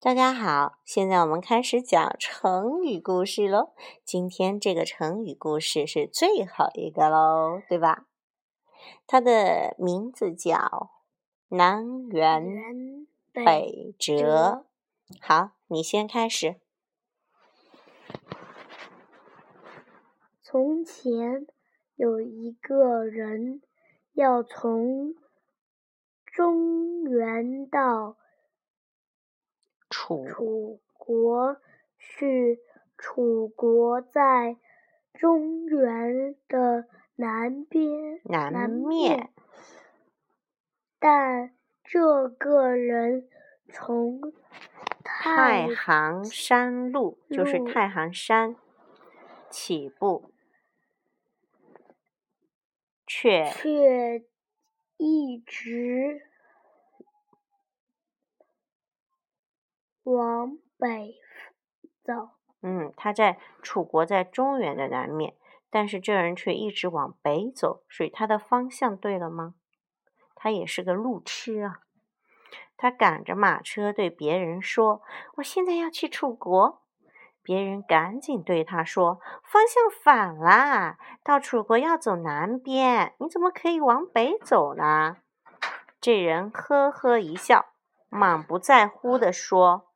[0.00, 3.72] 大家好，现在我们开始讲成语故事喽。
[4.04, 8.06] 今天这个成语故事是最后一个喽，对吧？
[9.08, 10.92] 它的名字叫
[11.50, 14.66] “南辕北辙”。
[15.20, 16.60] 好，你先开始。
[20.40, 21.44] 从前
[21.96, 23.62] 有一个人
[24.12, 25.16] 要从
[26.24, 28.16] 中原到
[29.90, 31.60] 楚楚国
[31.96, 32.58] 是，
[32.96, 34.56] 楚国在
[35.14, 36.86] 中原的
[37.16, 39.30] 南边南面，
[40.98, 43.28] 但这个人
[43.72, 44.20] 从
[45.02, 48.56] 太行山路，就是太行山
[49.50, 50.30] 起步。
[53.10, 54.22] 却却
[54.98, 56.27] 一直
[60.14, 61.16] 往北
[62.02, 62.30] 走。
[62.62, 65.34] 嗯，他在楚国在中原的南面，
[65.70, 69.54] 但是这人却一直往北走，所以他的方向对了吗？
[70.34, 71.80] 他也是个路痴啊！
[72.76, 75.02] 他赶着马车对别人说
[75.38, 76.82] ：“我现在要去楚国。”
[77.42, 85.16] 别人赶紧对他说：“方向反啦，到楚国要走南边，你怎么可以往北走呢？”
[86.00, 87.66] 这人呵呵一笑，
[88.08, 89.87] 满不在乎地说：“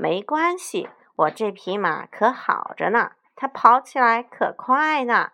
[0.00, 5.32] 没关系，我这匹马可好着呢，它跑起来可快呢。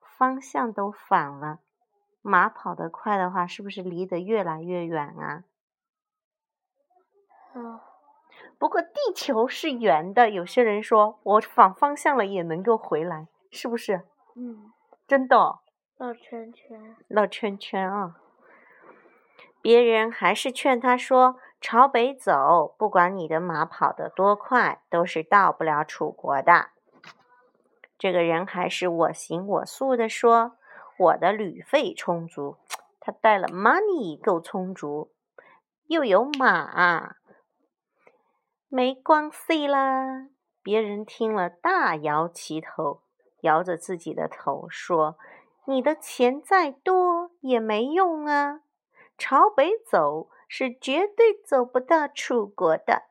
[0.00, 1.58] 方向都反了，
[2.22, 5.42] 马跑得快的话，是不是离得越来越远啊？”
[7.54, 7.80] 嗯。
[8.58, 14.06] 不过地球是圆的，有些人说我反方向了也能够回来，是不是？
[14.36, 14.72] 嗯，
[15.08, 15.58] 真的。
[15.96, 16.96] 绕圈圈。
[17.08, 18.16] 绕圈圈啊！
[19.60, 26.70] 别人还是劝他说：“朝北走，不管你的马跑得多快，都是到不了楚国的。”
[27.98, 30.56] 这个人还是我行我素的说
[30.98, 32.56] ：“我的旅费充足，
[32.98, 35.12] 他带了 money 够充足，
[35.86, 37.16] 又有马。”
[38.72, 40.28] 没关系啦！
[40.62, 43.02] 别人听了大摇其头，
[43.40, 45.18] 摇着自己的头说
[45.66, 48.60] ：“你的钱再多也没用啊！
[49.18, 53.04] 朝北走是绝对走不到楚国的。”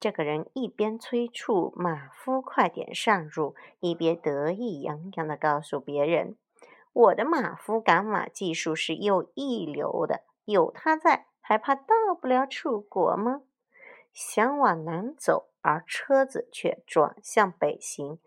[0.00, 6.36] 这个人一边催促马夫快点上路，一边得意洋洋地告诉别人
[6.94, 13.42] ：“我的马夫赶马技术是又一流的，有他在，还怕到不了楚国吗？”
[14.14, 18.18] 想往南走，而车子却转向北行。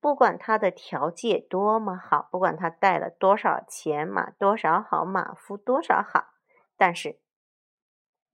[0.00, 6.34] 不管他的条件多么好，不管他带了多少钱马，多少好马夫，多少好，
[6.76, 7.18] 但是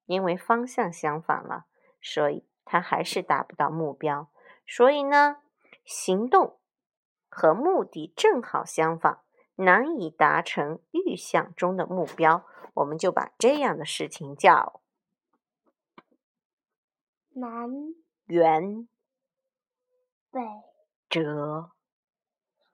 [0.07, 1.67] 因为方向相反了，
[2.01, 4.31] 所以他还是达不到目标。
[4.67, 5.43] 所以呢，
[5.85, 6.59] 行动
[7.29, 9.21] 和目的正好相反，
[9.57, 12.47] 难以达成预想中的目标。
[12.75, 14.81] 我们就把这样的事情叫。
[17.31, 17.71] 南
[18.27, 18.89] 辕
[20.31, 20.41] 北
[21.09, 21.76] 辙。